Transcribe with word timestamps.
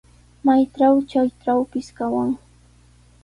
Maytraw 0.45 0.95
chaytrawpis 1.09 1.87
kawan. 1.97 2.31